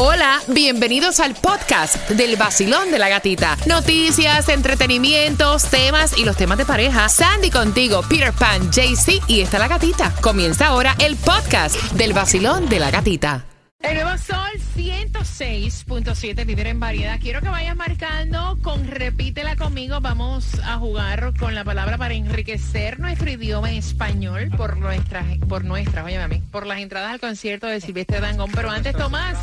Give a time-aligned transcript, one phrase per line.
[0.00, 3.56] Hola, bienvenidos al podcast del vacilón de la gatita.
[3.66, 7.08] Noticias, entretenimientos, temas y los temas de pareja.
[7.08, 10.14] Sandy contigo, Peter Pan, JC y está la gatita.
[10.20, 13.44] Comienza ahora el podcast del vacilón de la gatita.
[13.80, 17.18] El nuevo Sol 106.7, líder en variedad.
[17.20, 20.00] Quiero que vayas marcando con repítela conmigo.
[20.00, 25.64] Vamos a jugar con la palabra para enriquecer nuestro idioma en español por nuestras, por
[25.64, 28.52] nuestras, oye mami, por las entradas al concierto de Silvestre Dangón.
[28.52, 29.38] Pero antes, Tomás.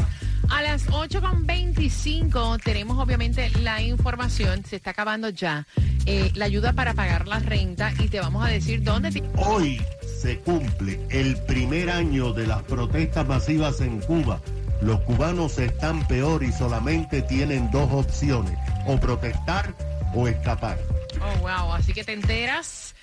[0.50, 5.67] A las 8.25 tenemos obviamente la información, se está acabando ya,
[6.05, 9.23] eh, la ayuda para pagar la renta y te vamos a decir dónde...
[9.38, 9.81] Hoy
[10.22, 14.41] se cumple el primer año de las protestas masivas en Cuba.
[14.81, 19.73] Los cubanos están peor y solamente tienen dos opciones, o protestar
[20.14, 20.77] o escapar.
[21.22, 22.95] Oh, wow, así que te enteras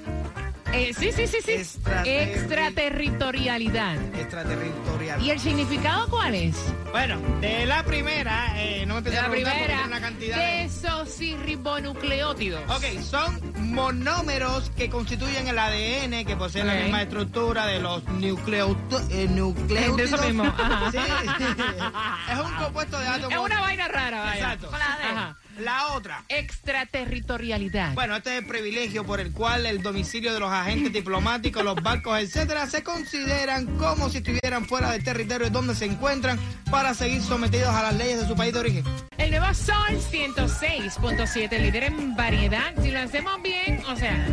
[0.74, 1.52] Eh, sí, sí, sí, sí.
[1.54, 3.96] Extraterri- Extraterritorialidad.
[4.16, 5.22] Extraterritorial.
[5.24, 6.56] ¿Y el significado cuál es?
[6.92, 10.64] Bueno, de la primera, eh, no me empecé De a la primera, una cantidad de...
[10.64, 12.62] desoxirribonucleótidos.
[12.70, 13.40] Ok, son
[13.74, 19.98] monómeros que constituyen el ADN, que poseen la misma estructura de los nucleotu- eh, nucleótidos.
[19.98, 20.92] De eso mismo, ajá.
[20.92, 20.98] Sí.
[22.34, 23.32] es un compuesto de átomos.
[23.32, 24.36] Es una vaina rara, vaya.
[24.54, 24.70] Exacto.
[24.74, 25.38] Ajá.
[25.60, 26.24] La otra.
[26.30, 27.94] Extraterritorialidad.
[27.94, 31.82] Bueno, este es el privilegio por el cual el domicilio de los agentes diplomáticos, los
[31.82, 36.38] barcos, etcétera, se consideran como si estuvieran fuera del territorio donde se encuentran
[36.70, 38.84] para seguir sometidos a las leyes de su país de origen.
[39.18, 39.76] El nuevo Sol
[40.12, 42.74] 106.7, líder en variedad.
[42.82, 44.28] Si lo hacemos bien, o sea,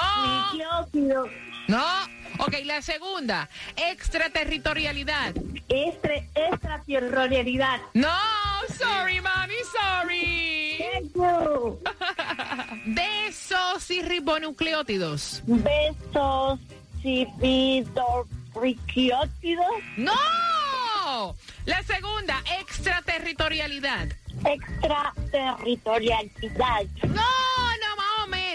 [0.54, 1.28] Nucleótido.
[1.68, 2.15] no.
[2.40, 5.34] Ok, la segunda, extraterritorialidad.
[5.70, 7.80] Estre, extraterritorialidad.
[7.94, 8.10] No,
[8.78, 10.84] sorry, mami, sorry.
[10.94, 11.80] Thank you.
[12.88, 15.42] Desoxirribonucleótidos.
[15.46, 16.60] Besos,
[17.02, 19.68] cividorriquiótidos.
[19.98, 20.14] No.
[21.66, 24.08] La segunda, extraterritorialidad.
[24.44, 26.86] Extraterritorialidad.
[27.08, 27.22] No,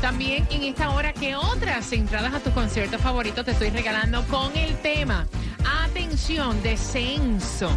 [0.00, 4.56] También en esta hora, ¿qué otras entradas a tus conciertos favoritos te estoy regalando con
[4.56, 5.26] el tema?
[5.64, 7.70] Atención, descenso.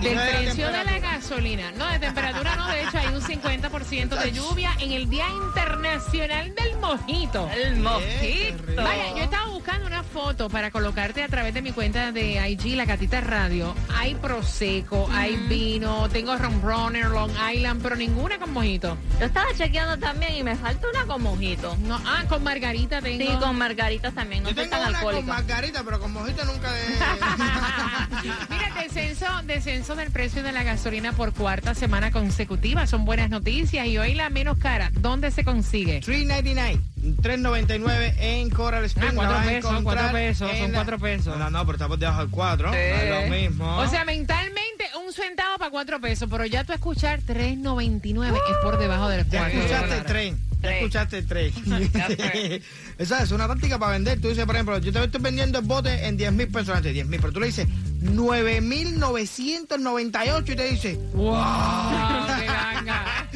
[0.00, 1.72] Del no de precio de la gasolina.
[1.72, 6.54] No, de temperatura no, de hecho hay un 50% de lluvia en el Día Internacional
[6.54, 7.50] del Mojito.
[7.50, 8.76] El mojito.
[8.76, 12.76] Vaya, yo estaba buscando una foto para colocarte a través de mi cuenta de IG,
[12.76, 13.74] La Gatita Radio.
[13.96, 18.96] Hay Prosecco, hay vino, tengo Rum Runner, Long Island, pero ninguna con mojito.
[19.18, 21.76] Yo estaba chequeando también y me falta una con mojito.
[21.78, 23.24] No, ah, con margarita tengo.
[23.24, 26.44] Sí, con margaritas también, no Yo soy tengo tan una con margarita, pero con mojito
[26.44, 26.88] nunca he...
[28.48, 32.86] Mira, descenso, descenso del precio de la gasolina por cuarta semana consecutiva.
[32.86, 33.86] Son buenas noticias.
[33.86, 36.00] Y hoy la menos cara, ¿dónde se consigue?
[36.02, 36.80] 3.99,
[37.22, 39.12] 3.99 en Coral Springs.
[39.12, 41.38] Ah, cuatro pesos, cuatro pesos, son la- cuatro pesos.
[41.38, 42.68] No, no, pero estamos debajo del 4.
[42.68, 43.78] No es lo mismo.
[43.78, 48.78] O sea, mentalmente un centavo para cuatro pesos, pero ya tú escuchar 3.99 es por
[48.78, 50.06] debajo del ya cuatro escuchaste dólares.
[50.06, 50.34] tres.
[50.60, 51.54] Ya escuchaste tres.
[51.94, 52.08] Ya.
[52.98, 54.20] Esa es una táctica para vender.
[54.20, 56.92] Tú dices, por ejemplo, yo te estoy vendiendo el bote en 10 mil pesos antes,
[56.92, 57.68] 10 mil, pero tú le dices
[58.00, 61.34] 9.998 y te dice ¡Wow!
[62.38, 63.28] ¡Qué ganga!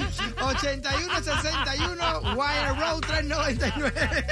[0.43, 4.27] 8161 Wire Road 399.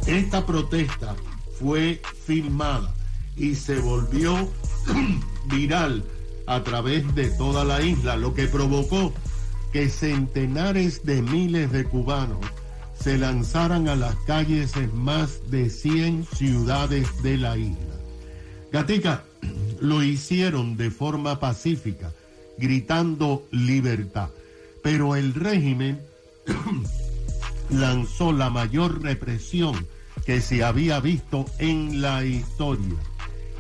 [0.08, 1.16] Esta protesta
[1.58, 2.94] fue filmada
[3.38, 4.50] y se volvió
[5.46, 6.04] viral
[6.48, 9.14] a través de toda la isla, lo que provocó
[9.72, 12.46] que centenares de miles de cubanos
[13.00, 17.96] se lanzaran a las calles en más de 100 ciudades de la isla.
[18.72, 19.24] Gatica,
[19.84, 22.14] lo hicieron de forma pacífica,
[22.58, 24.30] gritando libertad,
[24.82, 26.00] pero el régimen
[27.70, 29.86] lanzó la mayor represión
[30.26, 32.96] que se había visto en la historia.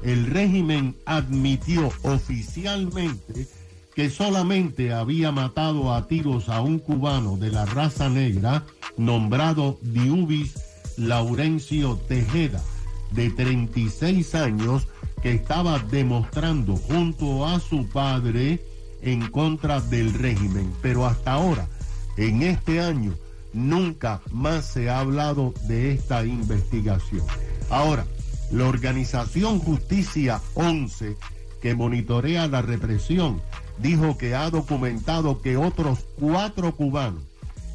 [0.01, 3.47] El régimen admitió oficialmente
[3.93, 8.63] que solamente había matado a tiros a un cubano de la raza negra
[8.95, 10.53] nombrado Diubis
[10.95, 12.63] Laurencio Tejeda,
[13.11, 14.87] de 36 años,
[15.23, 18.61] que estaba demostrando junto a su padre
[19.01, 20.73] en contra del régimen.
[20.81, 21.69] Pero hasta ahora,
[22.17, 23.13] en este año,
[23.53, 27.25] nunca más se ha hablado de esta investigación.
[27.69, 28.05] Ahora,
[28.51, 31.15] la organización Justicia 11,
[31.61, 33.41] que monitorea la represión,
[33.77, 37.23] dijo que ha documentado que otros cuatro cubanos,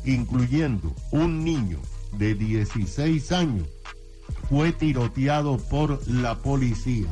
[0.05, 1.79] incluyendo un niño
[2.13, 3.67] de 16 años,
[4.51, 7.09] fue tiroteado por la policía.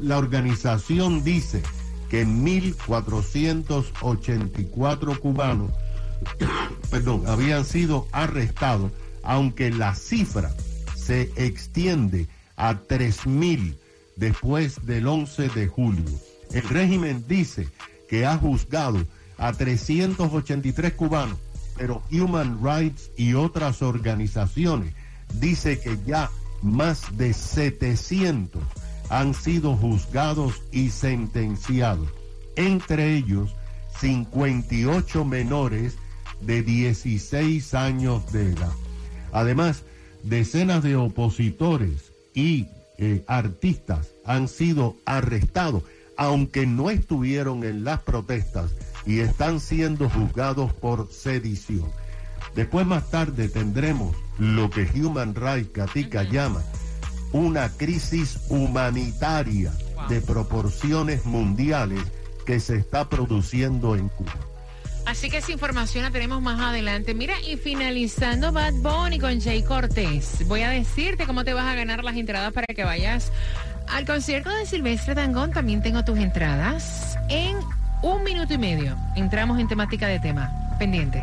[0.00, 1.62] La organización dice
[2.08, 5.72] que 1.484 cubanos
[6.90, 10.54] perdón, habían sido arrestados, aunque la cifra
[10.96, 13.76] se extiende a 3.000
[14.16, 16.04] después del 11 de julio.
[16.52, 17.68] El régimen dice
[18.08, 19.06] que ha juzgado
[19.38, 21.38] a 383 cubanos,
[21.76, 24.94] pero Human Rights y otras organizaciones
[25.34, 26.30] dice que ya
[26.62, 28.62] más de 700
[29.10, 32.08] han sido juzgados y sentenciados,
[32.56, 33.54] entre ellos
[34.00, 35.96] 58 menores
[36.40, 38.72] de 16 años de edad.
[39.32, 39.82] Además,
[40.22, 45.82] decenas de opositores y eh, artistas han sido arrestados,
[46.16, 48.70] aunque no estuvieron en las protestas
[49.06, 51.90] y están siendo juzgados por sedición.
[52.54, 56.62] Después más tarde tendremos lo que Human Rights Gatica llama
[57.32, 59.72] una crisis humanitaria
[60.08, 62.00] de proporciones mundiales
[62.46, 64.34] que se está produciendo en Cuba.
[65.06, 67.14] Así que esa información la tenemos más adelante.
[67.14, 71.74] Mira, y finalizando Bad Bunny con Jay Cortés, voy a decirte cómo te vas a
[71.74, 73.32] ganar las entradas para que vayas
[73.88, 75.52] al concierto de Silvestre Dangón.
[75.52, 77.56] También tengo tus entradas en
[78.02, 78.96] un minuto y medio.
[79.16, 80.76] Entramos en temática de tema.
[80.78, 81.22] Pendiente.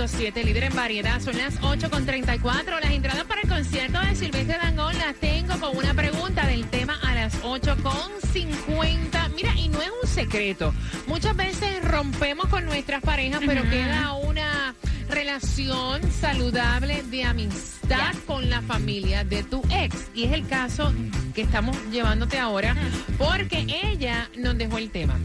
[0.00, 2.80] 106.7, líder en variedad, son las 8.34.
[2.80, 6.98] Las entradas para el concierto de Silvestre Dangón las tengo con una pregunta del tema
[7.02, 9.34] a las 8.50.
[9.34, 10.72] Mira, y no es un secreto.
[11.06, 14.74] Muchas veces rompemos con nuestras parejas, pero queda una
[15.10, 19.94] relación saludable de amistad con la familia de tu ex.
[20.14, 20.94] Y es el caso
[21.34, 22.74] que estamos llevándote ahora,
[23.18, 25.18] porque ella nos dejó el tema.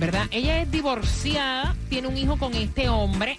[0.00, 0.26] ¿verdad?
[0.30, 3.38] Ella es divorciada, tiene un hijo con este hombre,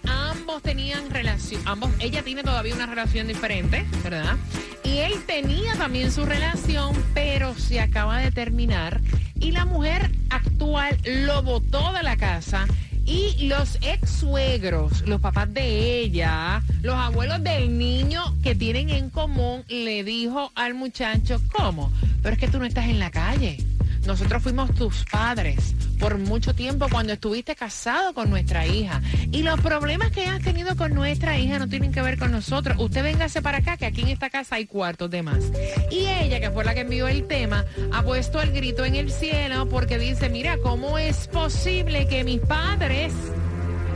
[0.51, 4.35] ambos tenían relación, ambos, ella tiene todavía una relación diferente, ¿verdad?
[4.83, 8.99] Y él tenía también su relación, pero se acaba de terminar
[9.39, 12.65] y la mujer actual lo botó de la casa.
[13.05, 19.09] Y los ex suegros, los papás de ella, los abuelos del niño que tienen en
[19.09, 21.93] común, le dijo al muchacho, ¿cómo?
[22.21, 23.57] Pero es que tú no estás en la calle.
[24.05, 29.01] Nosotros fuimos tus padres por mucho tiempo cuando estuviste casado con nuestra hija.
[29.31, 32.77] Y los problemas que has tenido con nuestra hija no tienen que ver con nosotros.
[32.79, 35.51] Usted véngase para acá, que aquí en esta casa hay cuartos de más.
[35.91, 39.11] Y ella, que fue la que envió el tema, ha puesto el grito en el
[39.11, 43.13] cielo porque dice, mira, ¿cómo es posible que mis padres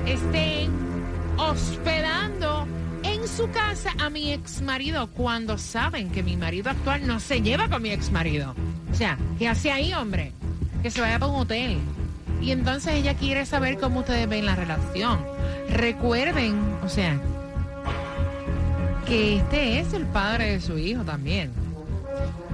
[0.06, 0.72] estén
[1.38, 2.68] hospedando
[3.04, 7.42] en su casa a mi ex marido cuando saben que mi marido actual no se
[7.42, 8.56] lleva con mi ex marido?
[8.96, 10.32] O sea, ¿qué hace ahí, hombre?
[10.82, 11.78] Que se vaya para un hotel.
[12.42, 15.20] Y entonces ella quiere saber cómo ustedes ven la relación.
[15.70, 17.20] Recuerden, o sea,
[19.06, 21.52] que este es el padre de su hijo también.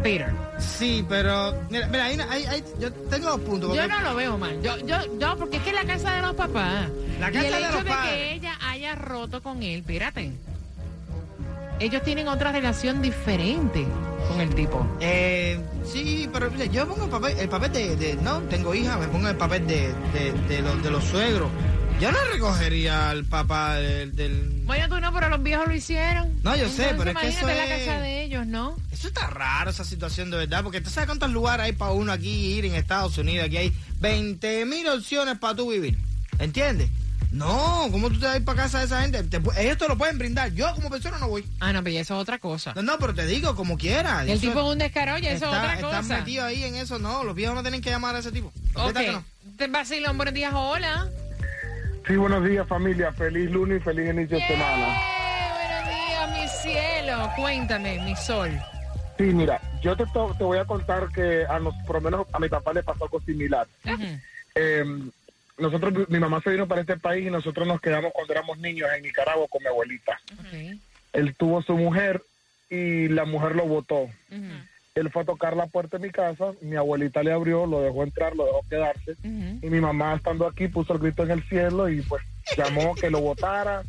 [0.02, 0.32] Peter.
[0.58, 3.70] Sí, pero mira, mira ahí, ahí- ahí- yo tengo dos puntos.
[3.70, 4.60] porque- Yo no lo veo mal.
[4.64, 6.88] Yo, yo, yo, porque es que es la casa de los papás.
[7.20, 8.12] La y casa el de hecho los de padres.
[8.16, 10.32] que ella haya roto con él, espérate.
[11.82, 13.86] Ellos tienen otra relación diferente
[14.28, 14.88] con el tipo.
[15.00, 15.60] Eh,
[15.92, 19.08] sí, pero mira, yo pongo el papel, el papel de, de- no, tengo hija, me
[19.08, 21.50] pongo el papel de, de, de los, de los suegros.
[22.00, 26.36] Yo no recogería al papá del, del- Bueno, tú no, pero los viejos lo hicieron.
[26.44, 28.76] No, yo sé, pero es que eso imagínate la es- casa de ellos, ¿no?
[28.92, 32.12] Eso está raro, esa situación de verdad, porque tú sabes cuántos lugares hay para uno
[32.12, 33.48] aquí ir en Estados Unidos.
[33.48, 35.98] Aquí hay 20 mil opciones para tú vivir.
[36.40, 36.90] ¿Entiendes?
[37.32, 39.24] No, ¿cómo tú te vas a ir para casa de esa gente?
[39.24, 40.52] Te ellos te lo pueden brindar.
[40.52, 41.46] Yo como persona no voy.
[41.62, 42.74] Ah, no, pero eso es otra cosa.
[42.76, 44.24] No, no, pero te digo, como quiera.
[44.24, 46.18] El Eso- tipo es un descaro, oye, eso es otra Están cosa.
[46.20, 47.24] metidos ahí en eso, no.
[47.24, 48.52] Los viejos no tienen que llamar a ese tipo.
[48.76, 48.94] Ok.
[48.94, 51.10] Buenos días, hola.
[52.08, 54.88] Sí, buenos días familia, feliz lunes y feliz inicio de semana.
[54.98, 55.52] ¡Eh!
[55.54, 57.32] Buenos días, mi cielo.
[57.38, 58.52] Cuéntame, mi sol.
[59.18, 62.40] Sí, mira, yo te, te voy a contar que a nos, por lo menos a
[62.40, 63.68] mi papá le pasó algo similar.
[63.86, 64.04] Ujú.
[64.56, 64.84] Eh,
[65.62, 68.90] nosotros, mi mamá se vino para este país y nosotros nos quedamos cuando éramos niños
[68.96, 70.20] en Nicaragua con mi abuelita.
[71.14, 72.22] Él tuvo su mujer
[72.70, 74.10] y la mujer lo votó.
[74.96, 78.04] Él fue a tocar la puerta de mi casa, mi abuelita le abrió, lo dejó
[78.04, 79.16] entrar, lo dejó quedarse.
[79.24, 82.24] Y mi mamá estando aquí puso el grito en el cielo y pues
[82.58, 83.84] llamó que lo votara,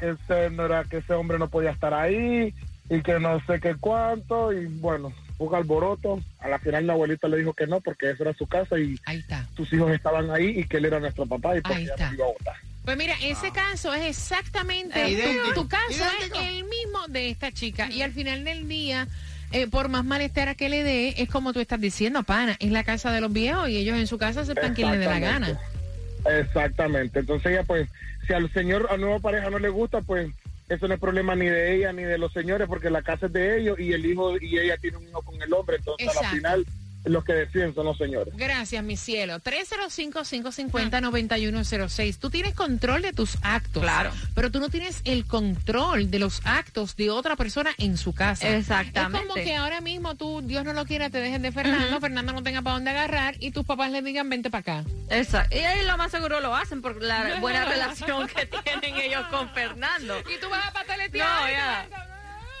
[0.00, 2.54] que ese no era que ese hombre no podía estar ahí
[2.90, 6.20] y que no sé qué cuánto y bueno, un alboroto.
[6.40, 8.98] A la final la abuelita le dijo que no porque esa era su casa y
[9.04, 9.46] Ahí está.
[9.56, 12.24] sus hijos estaban ahí y que él era nuestro papá y pues ella nos iba
[12.24, 12.56] a votar.
[12.84, 15.16] Pues mira, ese caso es exactamente
[15.54, 16.40] tu, tu caso Idéntico.
[16.40, 19.06] es el mismo de esta chica y al final del día
[19.52, 22.84] eh, por más malestar que le dé es como tú estás diciendo, pana, es la
[22.84, 25.48] casa de los viejos y ellos en su casa sepan quien le dé la gana.
[25.48, 26.40] Exactamente.
[26.40, 27.18] Exactamente.
[27.20, 27.88] Entonces ella pues,
[28.26, 30.30] si al señor, a nueva pareja no le gusta, pues
[30.68, 33.32] eso no es problema ni de ella ni de los señores porque la casa es
[33.32, 35.76] de ellos y el hijo y ella tiene un hijo con el hombre.
[35.76, 36.28] Entonces a Exacto.
[36.28, 36.66] la final
[37.04, 38.34] los que deciden son los señores.
[38.36, 39.38] Gracias, mi cielo.
[39.40, 42.18] 305-550-9106.
[42.18, 43.82] Tú tienes control de tus actos.
[43.82, 44.10] Claro.
[44.34, 48.48] Pero tú no tienes el control de los actos de otra persona en su casa.
[48.48, 49.18] Exactamente.
[49.18, 52.32] Es como que ahora mismo tú, Dios no lo quiera, te dejes de Fernando, Fernando
[52.32, 54.84] no tenga para dónde agarrar y tus papás le digan, vente para acá.
[55.10, 55.56] Exacto.
[55.56, 59.48] Y ahí lo más seguro lo hacen por la buena relación que tienen ellos con
[59.50, 60.18] Fernando.
[60.20, 61.40] Y tú vas a pataletear.
[61.40, 62.07] No, ya.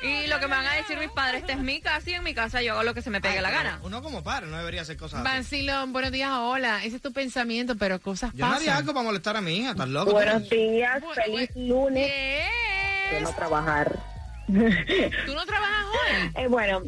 [0.02, 2.22] Y lo que me van a decir mis padres, esta es mi casa y en
[2.22, 3.80] mi casa yo hago lo que se me pegue Ay, la gana.
[3.82, 5.36] Uno como padre no debería hacer cosas así.
[5.36, 6.84] Vacilón, buenos días, hola.
[6.84, 9.70] Ese es tu pensamiento, pero cosas Yo no haría algo para molestar a mi hija,
[9.72, 10.12] ¿estás loco?
[10.12, 12.06] Buenos días, Bu- feliz lunes.
[12.08, 13.10] Yes.
[13.12, 13.98] De no trabajar.
[14.46, 16.42] ¿Tú no trabajas hoy?
[16.42, 16.82] Eh, bueno,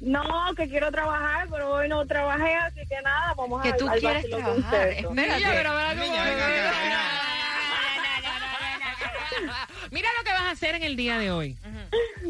[0.00, 0.22] no,
[0.56, 4.00] que quiero trabajar, pero hoy no trabajé, así que nada, vamos Que a tú al
[4.00, 4.88] quieres vacilón con trabajar.
[4.88, 5.04] ustedes.
[5.04, 5.36] Espérate.
[5.38, 6.72] Niña, pero venga acá,
[9.92, 11.56] Mira lo que vas a hacer en el día de hoy.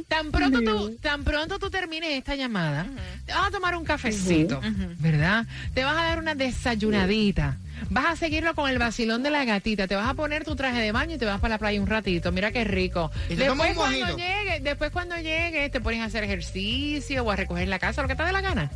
[0.09, 2.87] Tan pronto tú, tan pronto tú termines esta llamada,
[3.25, 4.61] te vas a tomar un cafecito,
[4.99, 5.47] ¿verdad?
[5.73, 7.57] Te vas a dar una desayunadita.
[7.89, 9.87] Vas a seguirlo con el vacilón de la gatita.
[9.87, 11.87] Te vas a poner tu traje de baño y te vas para la playa un
[11.87, 12.33] ratito.
[12.33, 13.11] Mira qué rico.
[13.29, 17.79] Después cuando llegue, después cuando llegue, te pones a hacer ejercicio o a recoger la
[17.79, 18.71] casa, lo que te dé la gana.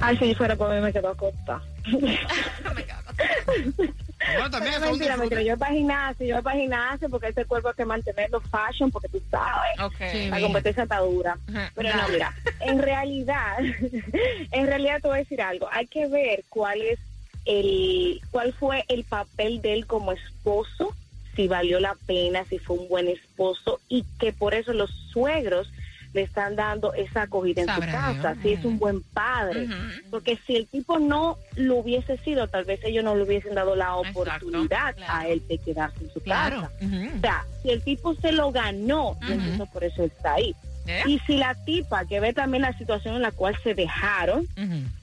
[0.00, 1.60] Ay, si fuera por mí me quedo corta.
[4.34, 5.18] Bueno, también mentira, disfrute.
[5.18, 5.42] mentira.
[5.42, 8.90] Yo voy para gimnasio, yo voy para gimnasio porque ese cuerpo hay que mantenerlo fashion,
[8.90, 9.80] porque tú sabes.
[9.80, 9.96] Ok.
[10.12, 10.28] Sí.
[10.28, 11.36] La competencia está dura.
[11.48, 13.58] Ajá, Pero no, mira, en realidad,
[14.52, 15.68] en realidad te voy a decir algo.
[15.72, 16.98] Hay que ver cuál es
[17.44, 20.94] el, cuál fue el papel de él como esposo,
[21.34, 25.68] si valió la pena, si fue un buen esposo y que por eso los suegros
[26.16, 28.42] le están dando esa acogida en Sabrá su casa, Dios.
[28.42, 29.68] si es un buen padre.
[30.10, 33.76] Porque si el tipo no lo hubiese sido, tal vez ellos no le hubiesen dado
[33.76, 35.12] la Exacto, oportunidad claro.
[35.12, 36.62] a él de quedarse en su Claro.
[36.62, 36.72] casa.
[37.16, 40.54] O sea, si el tipo se lo ganó, entonces por eso está ahí.
[40.86, 41.02] ¿Eh?
[41.06, 44.46] Y si la tipa, que ve también la situación en la cual se dejaron,